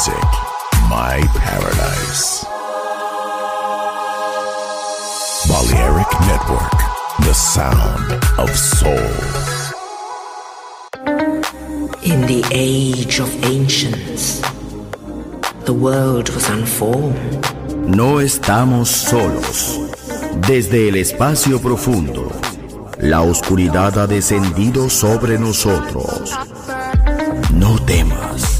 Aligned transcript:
music, 0.00 0.24
my 0.88 1.20
paradise. 1.34 2.46
Balearic 5.46 6.10
Network, 6.26 6.78
the 7.26 7.34
sound 7.34 8.12
of 8.38 8.48
soul. 8.56 8.96
In 12.02 12.22
the 12.26 12.42
age 12.50 13.20
of 13.20 13.28
ancients, 13.44 14.40
the 15.66 15.74
world 15.74 16.30
was 16.30 16.48
unformed. 16.48 17.44
No 17.86 18.20
estamos 18.20 18.88
solos. 18.88 19.78
Desde 20.46 20.88
el 20.88 20.96
espacio 20.96 21.60
profundo, 21.60 22.32
la 22.98 23.20
oscuridad 23.20 23.98
ha 23.98 24.06
descendido 24.06 24.88
sobre 24.88 25.38
nosotros. 25.38 26.38
No 27.52 27.78
temas, 27.84 28.59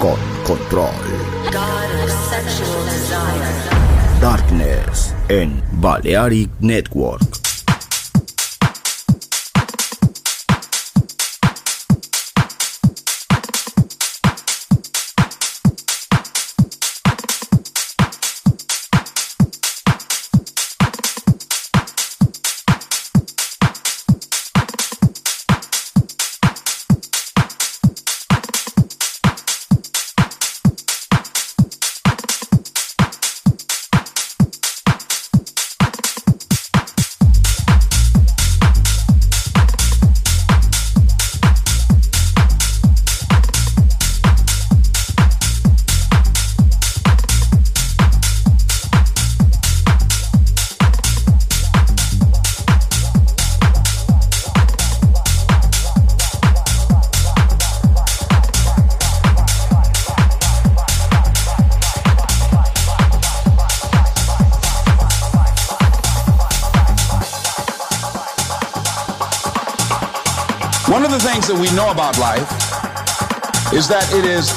Con 0.00 0.16
control. 0.44 0.90
Darkness 4.20 5.14
en 5.28 5.62
Balearic 5.72 6.50
Network. 6.60 7.39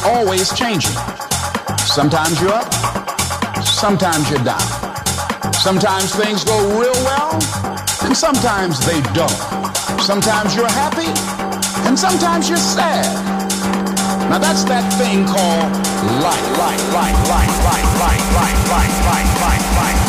Always 0.05 0.53
changing. 0.53 0.95
Sometimes 1.85 2.41
you're 2.41 2.51
up, 2.51 2.71
sometimes 3.63 4.29
you're 4.29 4.43
down. 4.43 4.61
Sometimes 5.53 6.15
things 6.15 6.43
go 6.43 6.57
real 6.79 6.93
well, 7.05 7.33
and 8.03 8.15
sometimes 8.15 8.85
they 8.85 9.01
don't. 9.13 9.39
Sometimes 10.01 10.55
you're 10.55 10.67
happy, 10.67 11.07
and 11.87 11.97
sometimes 11.97 12.49
you're 12.49 12.57
sad. 12.57 13.05
Now 14.29 14.39
that's 14.39 14.63
that 14.65 14.91
thing 14.99 15.25
called 15.25 15.71
life, 16.21 16.57
life, 16.57 16.83
life, 16.93 17.19
life, 17.29 17.55
life, 17.63 17.89
life, 17.99 18.25
life, 18.35 18.69
life, 18.69 19.05
life, 19.05 19.41
life, 19.41 19.77
life. 19.77 20.02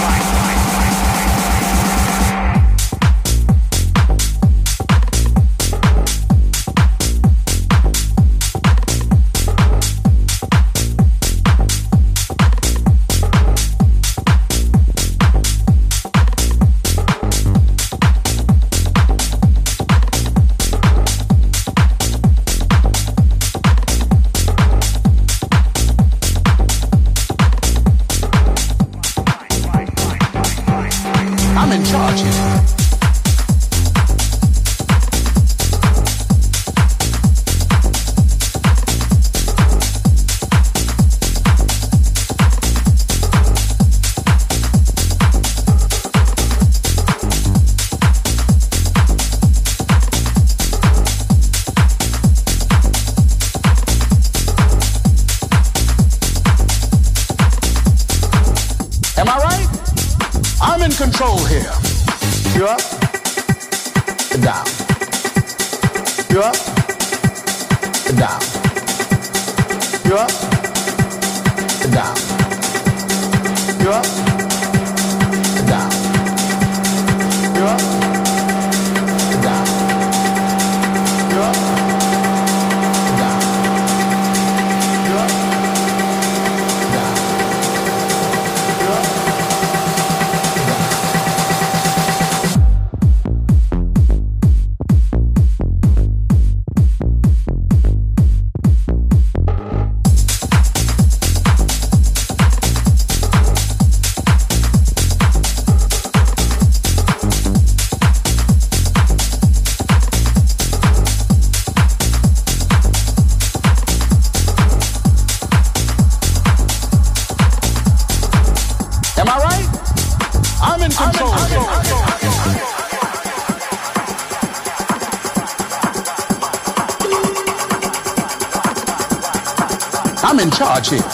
I'm 130.34 130.40
in 130.40 130.50
charge 130.50 130.90
here. 130.90 131.06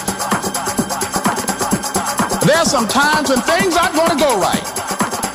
There's 2.48 2.72
some 2.72 2.88
times 2.88 3.28
when 3.28 3.36
things 3.44 3.76
aren't 3.76 3.92
going 3.92 4.08
to 4.08 4.16
go 4.16 4.40
right. 4.40 4.64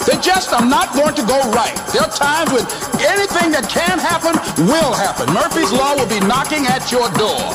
They 0.10 0.18
just 0.26 0.50
are 0.58 0.66
not 0.66 0.90
going 0.98 1.14
to 1.14 1.22
go 1.22 1.38
right. 1.54 1.78
There 1.94 2.02
are 2.02 2.10
times 2.10 2.50
when 2.50 2.66
anything 3.06 3.54
that 3.54 3.70
can 3.70 4.02
happen 4.02 4.42
will 4.66 4.90
happen. 4.90 5.30
Murphy's 5.30 5.70
Law 5.70 5.94
will 5.94 6.10
be 6.10 6.18
knocking 6.26 6.66
at 6.66 6.90
your 6.90 7.14
door. 7.14 7.46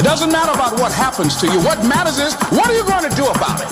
It 0.00 0.08
doesn't 0.08 0.32
matter 0.32 0.56
about 0.56 0.80
what 0.80 0.88
happens 0.88 1.36
to 1.44 1.52
you. 1.52 1.60
What 1.60 1.84
matters 1.84 2.16
is, 2.16 2.32
what 2.48 2.72
are 2.72 2.76
you 2.80 2.88
going 2.88 3.04
to 3.04 3.12
do 3.12 3.28
about 3.28 3.60
it? 3.60 3.68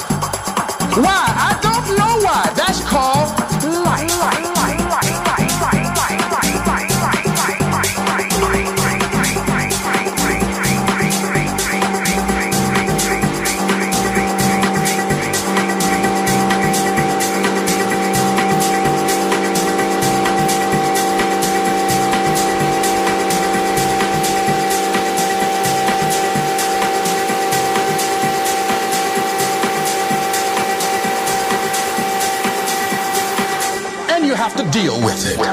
Why? 1.01 1.25
I 1.33 1.57
don't 1.65 1.97
know 1.97 2.21
why. 2.21 2.45
That's 2.61 2.85
called 2.85 3.33
deal 34.75 35.01
with 35.01 35.25
it. 35.25 35.44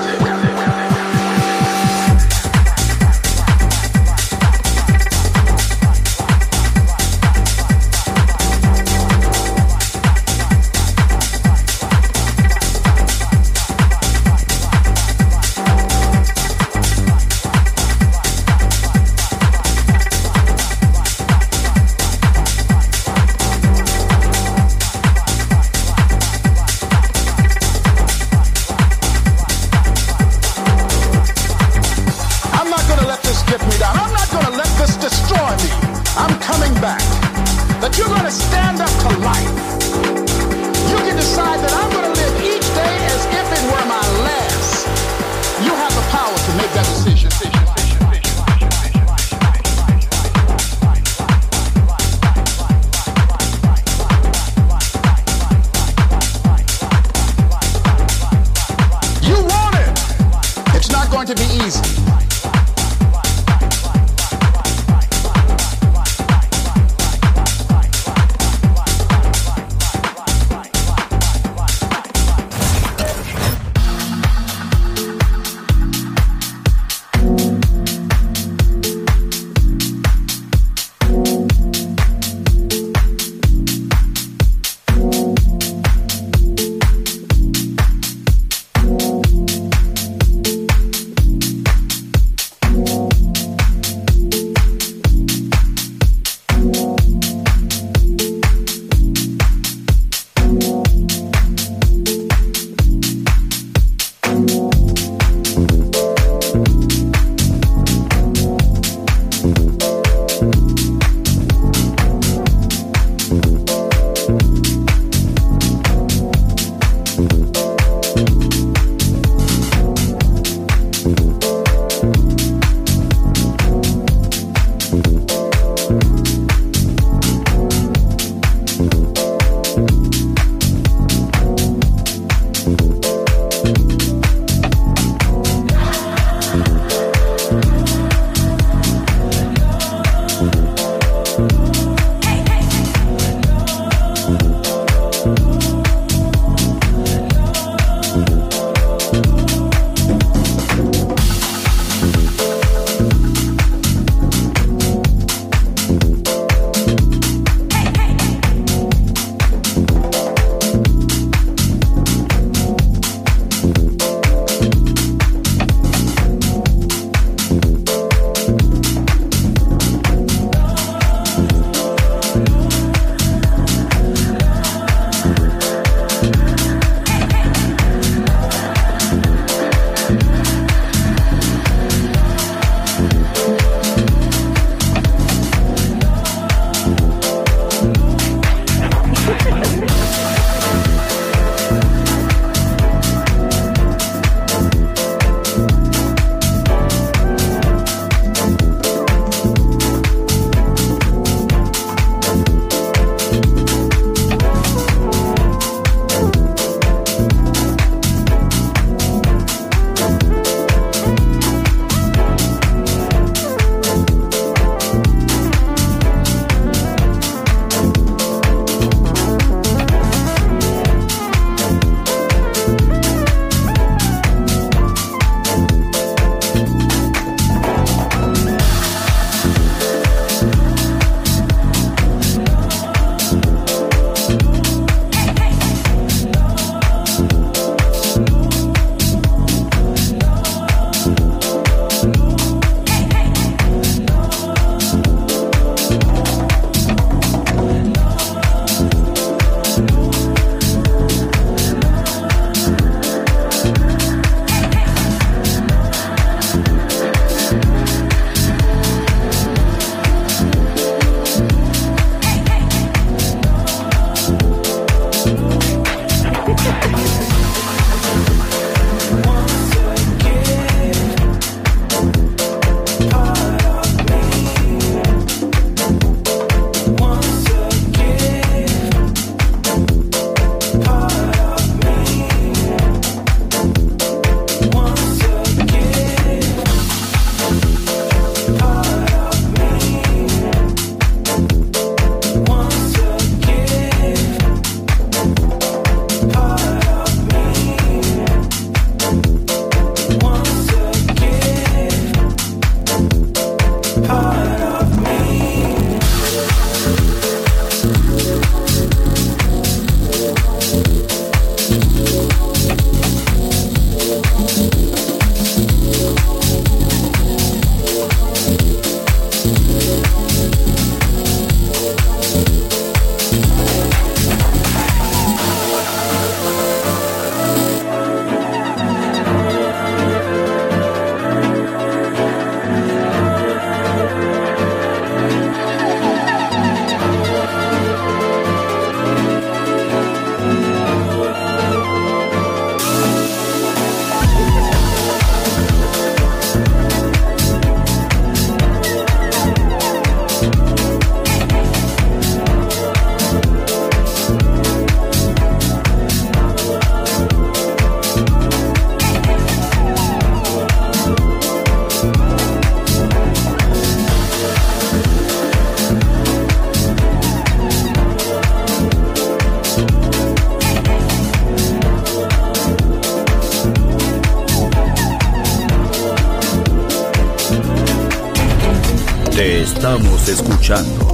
Escuchando 380.61 381.11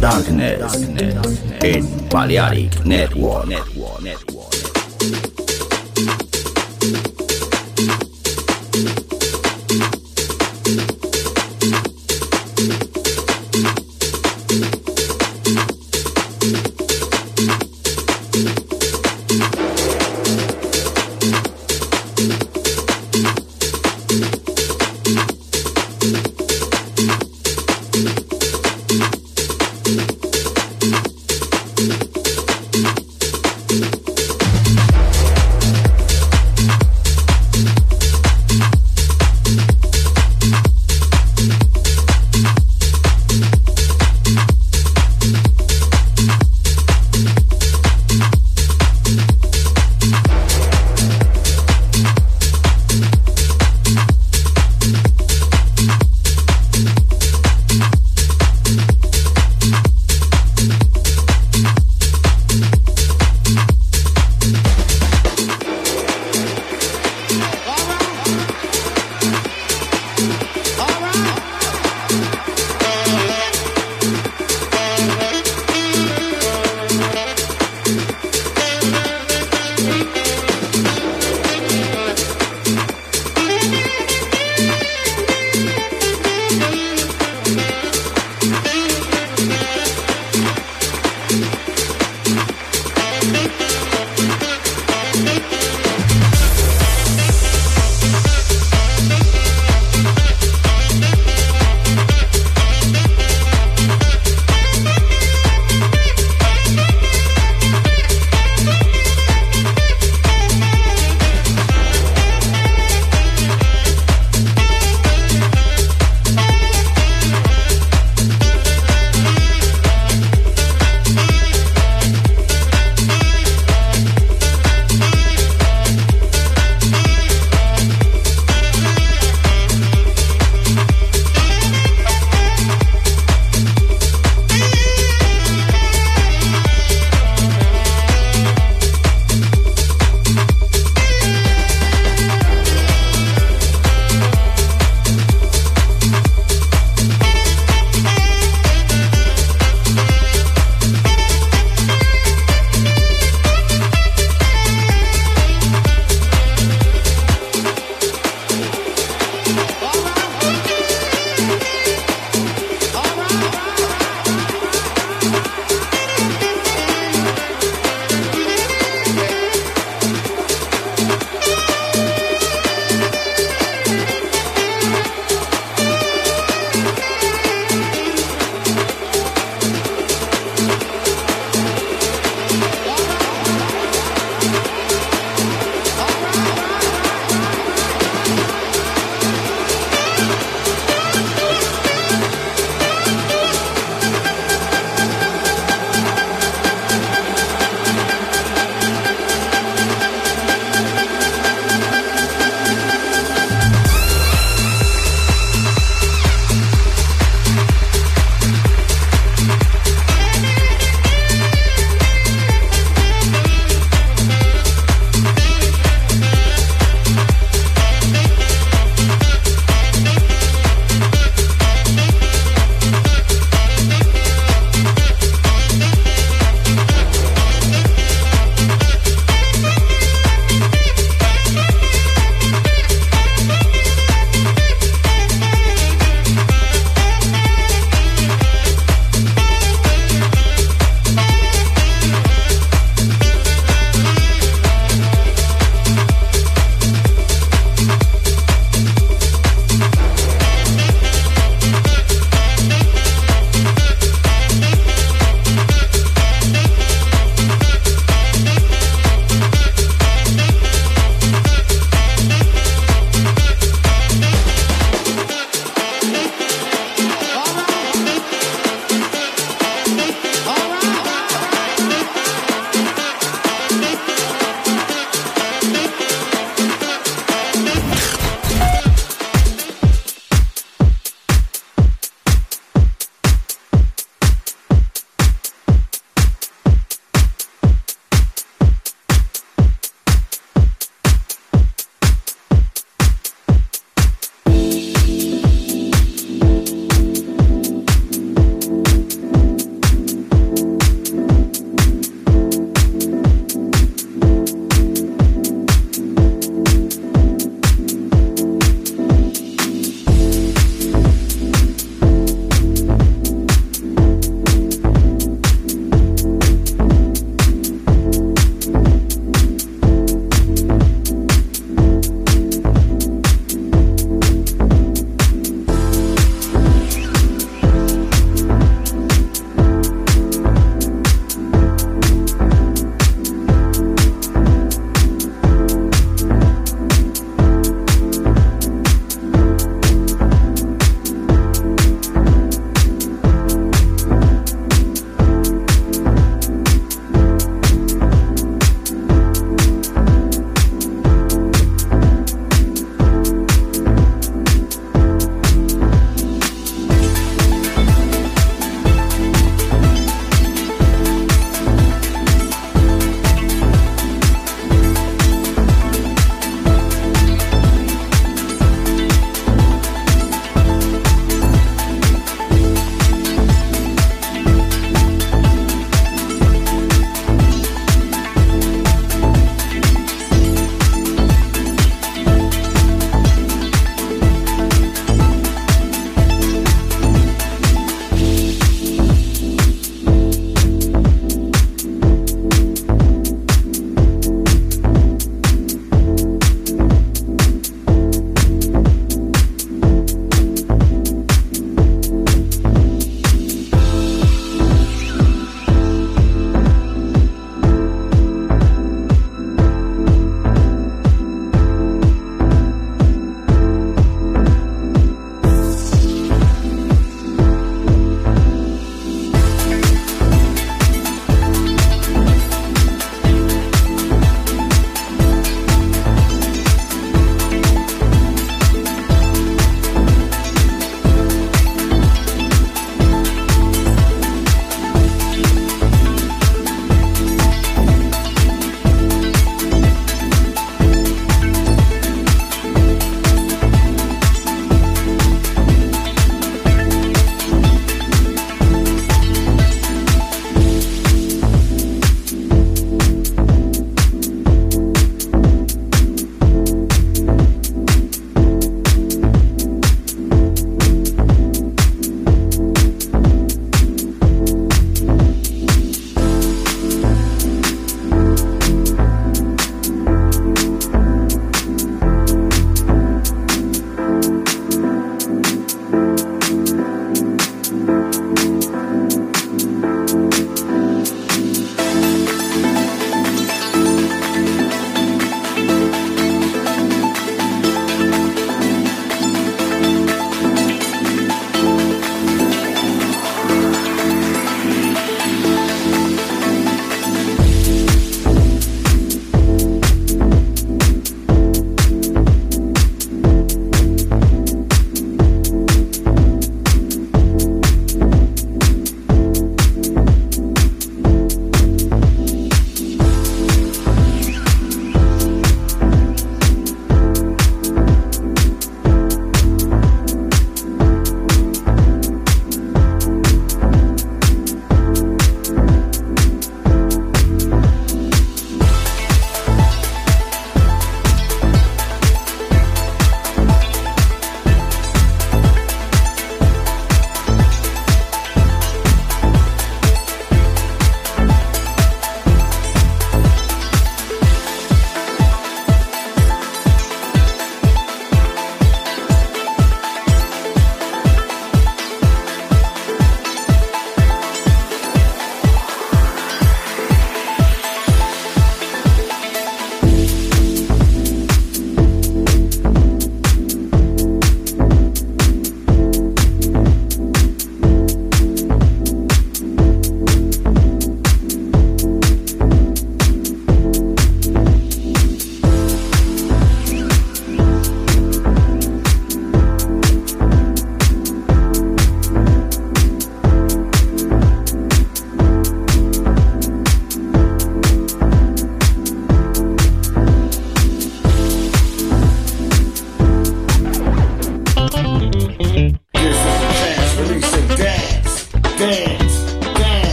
Darkness 0.00 0.88
en 1.60 2.08
Balearic 2.08 2.82
Network. 2.84 3.46
ritmo 3.46 4.65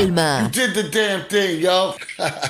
alma. 0.00 0.48
Did 0.52 0.74
the 0.74 0.84
damn 0.84 1.24
thing, 1.24 1.60
yo. 1.60 1.94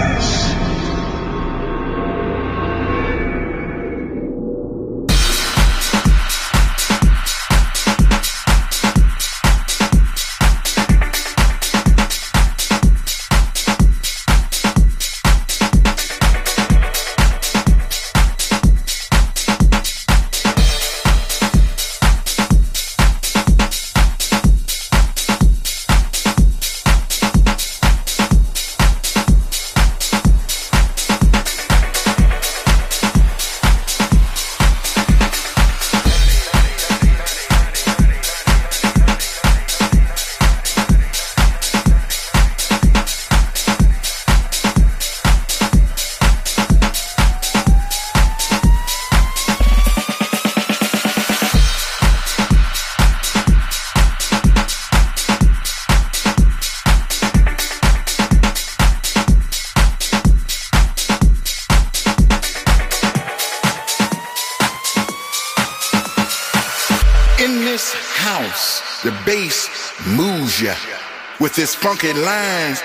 With 71.39 71.57
its 71.59 71.75
funky 71.75 72.13
lines, 72.13 72.81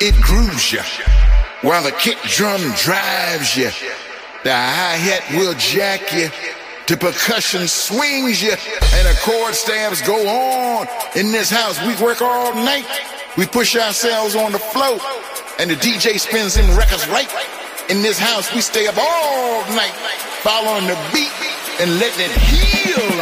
it 0.00 0.14
grooves 0.20 0.72
ya 0.72 0.82
While 1.62 1.82
the 1.82 1.92
kick 1.92 2.18
drum 2.22 2.60
drives 2.76 3.56
ya. 3.56 3.70
the 4.44 4.52
hi-hat 4.52 5.22
will 5.38 5.54
jack 5.54 6.00
ya. 6.12 6.28
The 6.86 6.96
percussion 6.96 7.66
swings 7.66 8.42
ya, 8.42 8.54
and 8.94 9.06
the 9.08 9.18
chord 9.22 9.54
stabs 9.54 10.02
go 10.02 10.18
on. 10.28 10.86
In 11.16 11.32
this 11.32 11.50
house, 11.50 11.80
we 11.86 11.94
work 12.04 12.20
all 12.20 12.54
night. 12.54 12.86
We 13.38 13.46
push 13.46 13.76
ourselves 13.76 14.36
on 14.36 14.52
the 14.52 14.58
floor, 14.58 14.98
and 15.58 15.70
the 15.70 15.76
DJ 15.76 16.20
spins 16.20 16.54
them 16.54 16.76
records 16.76 17.08
right. 17.08 17.30
In 17.88 18.02
this 18.02 18.18
house, 18.18 18.52
we 18.54 18.60
stay 18.60 18.86
up 18.86 18.96
all 18.98 19.62
night, 19.74 19.94
following 20.42 20.86
the 20.86 20.98
beat 21.12 21.32
and 21.80 21.98
letting 21.98 22.26
it 22.26 22.32
heal 22.36 23.21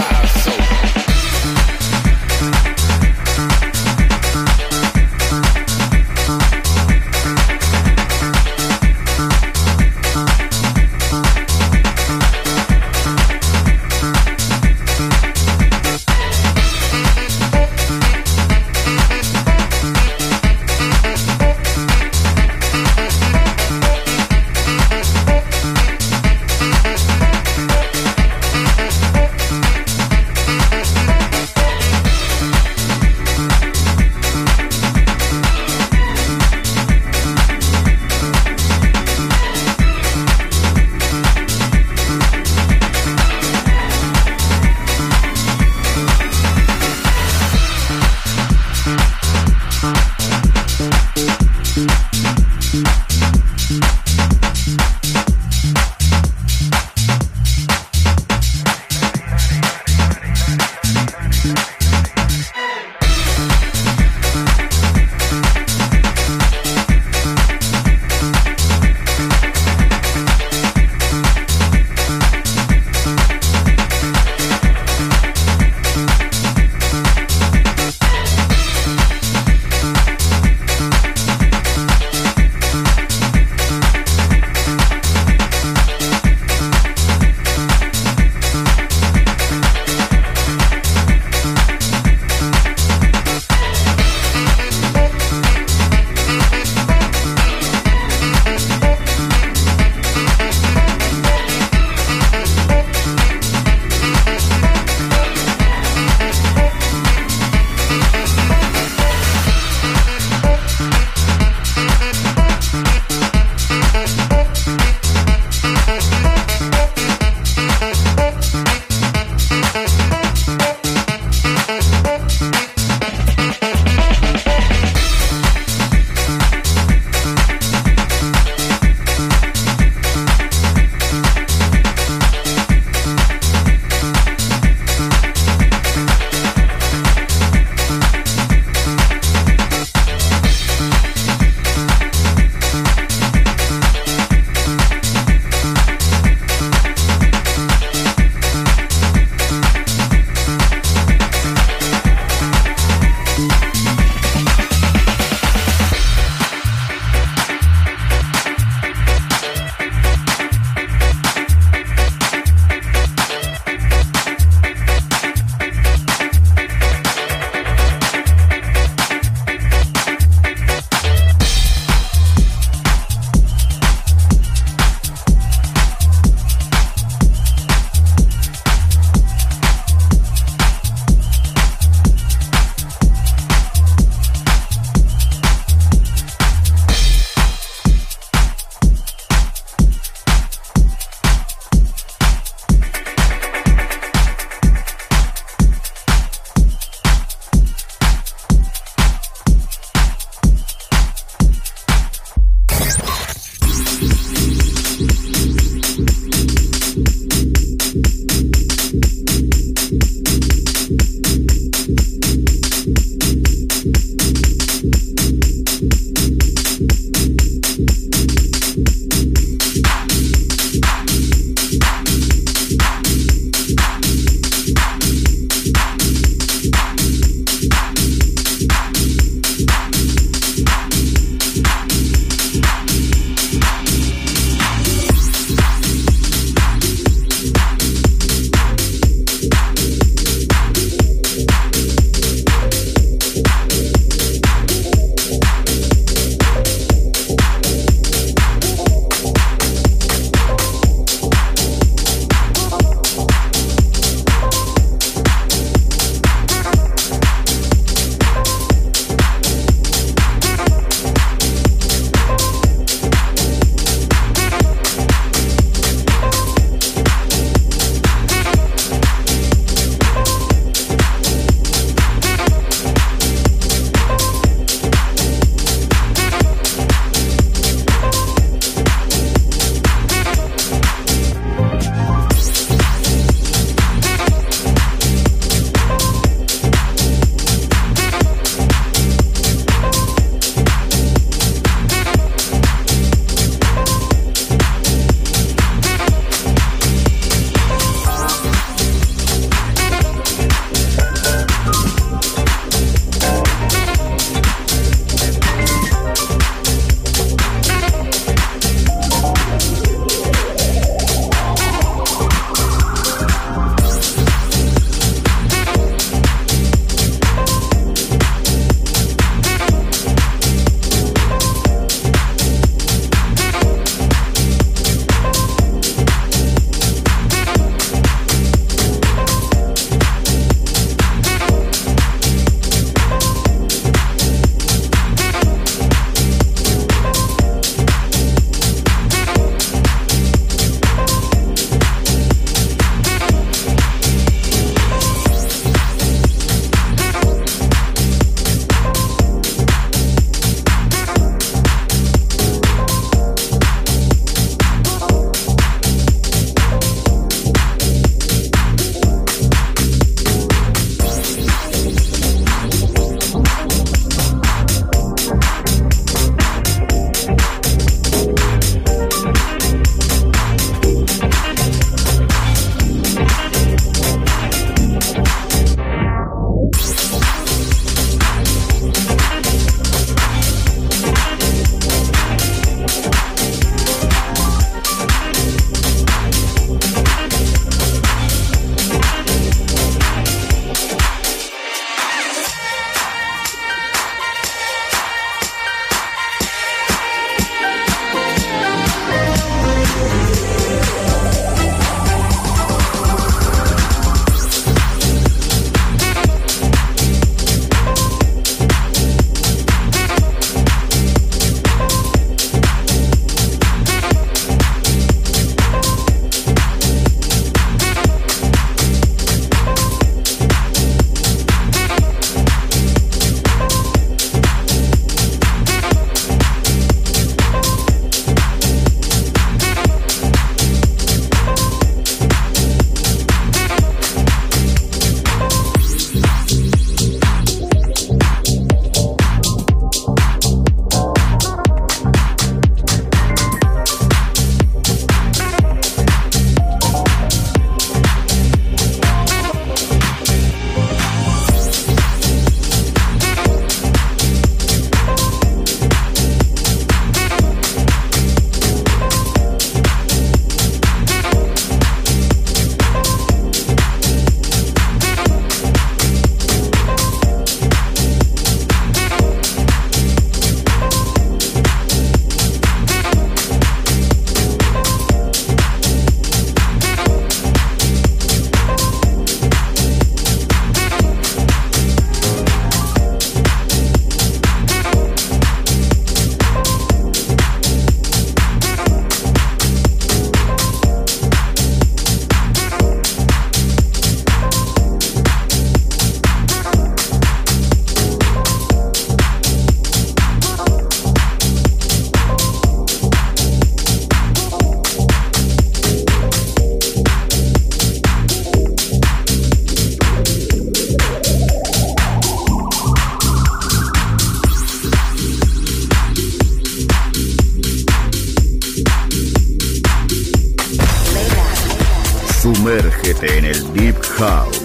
Sumergirte 522.40 523.36
en 523.36 523.44
el 523.44 523.72
Deep 523.74 524.02
House. 524.16 524.62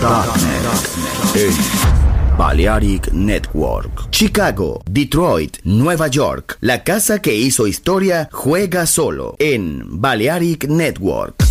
Darknet. 0.00 1.36
En 1.36 2.36
Balearic 2.36 3.12
Network. 3.12 4.10
Chicago, 4.10 4.82
Detroit, 4.90 5.58
Nueva 5.62 6.08
York. 6.08 6.58
La 6.60 6.82
casa 6.82 7.22
que 7.22 7.36
hizo 7.36 7.68
historia 7.68 8.28
juega 8.32 8.84
solo 8.84 9.36
en 9.38 10.00
Balearic 10.00 10.64
Network. 10.66 11.47